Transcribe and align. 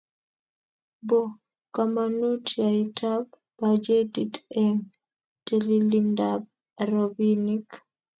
Bo 1.07 1.19
kamanut 1.75 2.45
yaetab 2.61 3.25
bajetit 3.59 4.33
eng 4.61 4.79
telilindab 5.45 6.41
robinik 6.89 7.69